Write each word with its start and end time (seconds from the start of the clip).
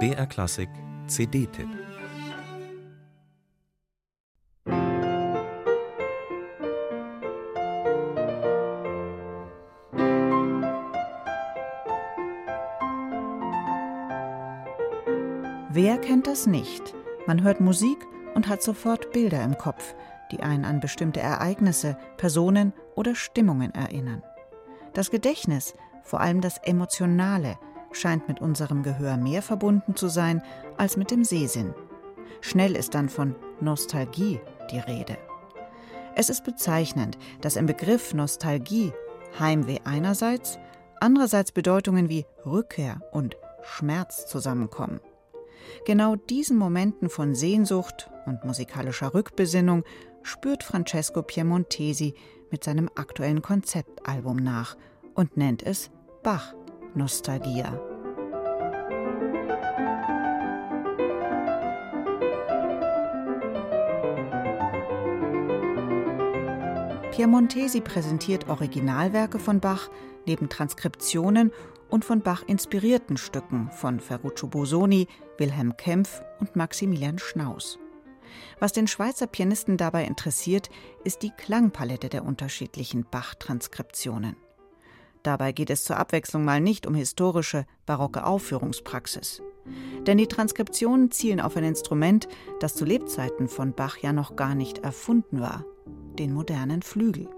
BR 0.00 0.26
Klassik 0.26 0.68
CD-Tipp 1.06 1.68
Wer 15.70 15.98
kennt 15.98 16.26
das 16.26 16.46
nicht? 16.46 16.94
Man 17.26 17.42
hört 17.44 17.60
Musik 17.60 17.98
und 18.34 18.48
hat 18.48 18.62
sofort 18.62 19.12
Bilder 19.12 19.44
im 19.44 19.56
Kopf, 19.56 19.94
die 20.32 20.40
einen 20.40 20.64
an 20.64 20.80
bestimmte 20.80 21.20
Ereignisse, 21.20 21.96
Personen 22.16 22.72
oder 22.96 23.14
Stimmungen 23.14 23.72
erinnern. 23.72 24.24
Das 24.94 25.12
Gedächtnis, 25.12 25.74
vor 26.02 26.20
allem 26.20 26.40
das 26.40 26.58
Emotionale, 26.58 27.56
scheint 27.96 28.28
mit 28.28 28.40
unserem 28.40 28.82
Gehör 28.82 29.16
mehr 29.16 29.42
verbunden 29.42 29.96
zu 29.96 30.08
sein 30.08 30.42
als 30.76 30.96
mit 30.96 31.10
dem 31.10 31.24
Sehsinn. 31.24 31.74
Schnell 32.40 32.76
ist 32.76 32.94
dann 32.94 33.08
von 33.08 33.34
Nostalgie 33.60 34.40
die 34.70 34.78
Rede. 34.78 35.16
Es 36.14 36.28
ist 36.28 36.44
bezeichnend, 36.44 37.18
dass 37.40 37.56
im 37.56 37.66
Begriff 37.66 38.14
Nostalgie 38.14 38.92
Heimweh 39.38 39.80
einerseits, 39.84 40.58
andererseits 41.00 41.52
Bedeutungen 41.52 42.08
wie 42.08 42.26
Rückkehr 42.46 43.00
und 43.12 43.36
Schmerz 43.62 44.26
zusammenkommen. 44.26 45.00
Genau 45.86 46.16
diesen 46.16 46.56
Momenten 46.56 47.08
von 47.08 47.34
Sehnsucht 47.34 48.10
und 48.26 48.44
musikalischer 48.44 49.14
Rückbesinnung 49.14 49.84
spürt 50.22 50.62
Francesco 50.62 51.22
Piemontesi 51.22 52.14
mit 52.50 52.62
seinem 52.62 52.88
aktuellen 52.94 53.42
Konzeptalbum 53.42 54.36
nach 54.36 54.76
und 55.14 55.36
nennt 55.36 55.62
es 55.62 55.90
Bach 56.22 56.54
Nostalgia. 56.94 57.78
Piemontesi 67.12 67.80
präsentiert 67.80 68.48
Originalwerke 68.48 69.38
von 69.38 69.60
Bach 69.60 69.88
neben 70.26 70.48
Transkriptionen 70.48 71.52
und 71.88 72.04
von 72.04 72.22
Bach 72.22 72.42
inspirierten 72.46 73.16
Stücken 73.16 73.70
von 73.70 74.00
Ferruccio 74.00 74.48
Bosoni, 74.48 75.06
Wilhelm 75.38 75.76
Kempf 75.76 76.22
und 76.40 76.56
Maximilian 76.56 77.20
Schnaus. 77.20 77.78
Was 78.58 78.72
den 78.72 78.88
Schweizer 78.88 79.28
Pianisten 79.28 79.76
dabei 79.76 80.04
interessiert, 80.04 80.70
ist 81.04 81.22
die 81.22 81.30
Klangpalette 81.30 82.08
der 82.08 82.24
unterschiedlichen 82.24 83.06
Bach-Transkriptionen. 83.08 84.36
Dabei 85.24 85.52
geht 85.52 85.70
es 85.70 85.84
zur 85.84 85.96
Abwechslung 85.96 86.44
mal 86.44 86.60
nicht 86.60 86.86
um 86.86 86.94
historische, 86.94 87.64
barocke 87.86 88.24
Aufführungspraxis. 88.24 89.42
Denn 90.06 90.18
die 90.18 90.26
Transkriptionen 90.26 91.10
zielen 91.10 91.40
auf 91.40 91.56
ein 91.56 91.64
Instrument, 91.64 92.28
das 92.60 92.74
zu 92.74 92.84
Lebzeiten 92.84 93.48
von 93.48 93.72
Bach 93.72 93.96
ja 93.98 94.12
noch 94.12 94.36
gar 94.36 94.54
nicht 94.54 94.78
erfunden 94.78 95.40
war, 95.40 95.64
den 96.18 96.34
modernen 96.34 96.82
Flügel. 96.82 97.28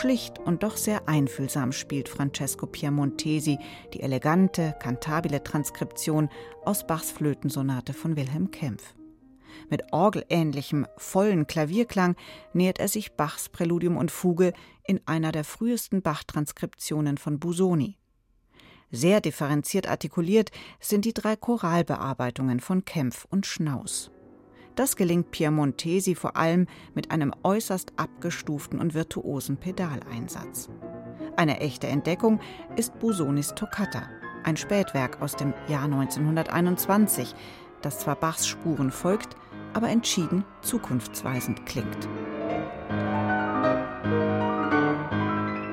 Schlicht 0.00 0.38
und 0.38 0.62
doch 0.62 0.78
sehr 0.78 1.08
einfühlsam 1.08 1.72
spielt 1.72 2.08
Francesco 2.08 2.66
Piemontesi 2.66 3.58
die 3.92 4.00
elegante, 4.00 4.74
kantabile 4.80 5.44
Transkription 5.44 6.30
aus 6.64 6.86
Bachs 6.86 7.10
Flötensonate 7.10 7.92
von 7.92 8.16
Wilhelm 8.16 8.50
Kempf. 8.50 8.94
Mit 9.68 9.92
orgelähnlichem, 9.92 10.86
vollen 10.96 11.46
Klavierklang 11.46 12.16
nähert 12.54 12.78
er 12.78 12.88
sich 12.88 13.12
Bachs 13.12 13.50
Präludium 13.50 13.98
und 13.98 14.10
Fuge 14.10 14.54
in 14.86 15.02
einer 15.04 15.32
der 15.32 15.44
frühesten 15.44 16.00
Bach-Transkriptionen 16.00 17.18
von 17.18 17.38
Busoni. 17.38 17.98
Sehr 18.90 19.20
differenziert 19.20 19.86
artikuliert 19.86 20.50
sind 20.80 21.04
die 21.04 21.12
drei 21.12 21.36
Choralbearbeitungen 21.36 22.60
von 22.60 22.86
Kempf 22.86 23.26
und 23.28 23.44
Schnaus. 23.44 24.10
Das 24.76 24.96
gelingt 24.96 25.30
Piemontesi 25.30 26.14
vor 26.14 26.36
allem 26.36 26.66
mit 26.94 27.10
einem 27.10 27.32
äußerst 27.42 27.92
abgestuften 27.96 28.78
und 28.78 28.94
virtuosen 28.94 29.56
Pedaleinsatz. 29.56 30.68
Eine 31.36 31.60
echte 31.60 31.86
Entdeckung 31.86 32.40
ist 32.76 32.98
Busonis 32.98 33.54
Toccata, 33.54 34.08
ein 34.44 34.56
Spätwerk 34.56 35.20
aus 35.20 35.36
dem 35.36 35.54
Jahr 35.68 35.84
1921, 35.84 37.34
das 37.82 38.00
zwar 38.00 38.16
Bachs 38.16 38.46
Spuren 38.46 38.90
folgt, 38.90 39.36
aber 39.72 39.88
entschieden 39.88 40.44
zukunftsweisend 40.62 41.66
klingt. 41.66 42.08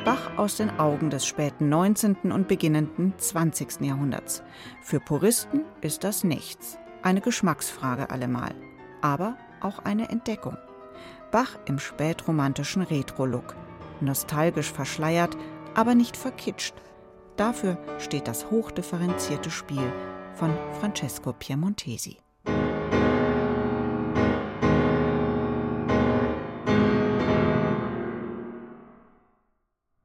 Bach 0.06 0.38
aus 0.38 0.58
den 0.58 0.80
Augen 0.80 1.10
des 1.10 1.26
späten 1.26 1.70
19. 1.70 2.32
und 2.32 2.48
beginnenden 2.48 3.14
20. 3.18 3.82
Jahrhunderts. 3.82 4.44
Für 4.82 5.00
Puristen 5.00 5.66
ist 5.82 6.04
das 6.04 6.24
nichts, 6.24 6.78
eine 7.02 7.22
Geschmacksfrage 7.22 8.10
allemal 8.10 8.56
aber 9.02 9.38
auch 9.62 9.80
eine 9.80 10.10
Entdeckung. 10.10 10.58
Bach 11.32 11.58
im 11.66 11.80
spätromantischen 11.80 12.82
Retro-Look. 12.82 13.56
Nostalgisch 14.02 14.72
verschleiert, 14.72 15.36
aber 15.76 15.96
nicht 15.96 16.16
verkitscht. 16.16 16.76
Dafür 17.36 17.78
steht 18.00 18.28
das 18.28 18.50
hochdifferenzierte 18.50 19.52
Spiel 19.52 19.92
von 20.36 20.52
Francesco 20.80 21.34
Piemontesi. 21.34 22.18